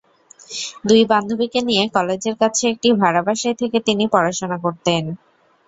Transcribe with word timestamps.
দুই 0.87 1.01
বান্ধবীকে 1.11 1.59
নিয়ে 1.61 1.83
কলেজের 1.95 2.35
কাছে 2.41 2.63
একটি 2.73 2.89
ভাড়া 2.99 3.21
বাসায় 3.27 3.55
থেকে 3.61 3.77
তিনি 3.87 4.03
পড়াশোনা 4.13 4.57
করতেন। 4.57 5.03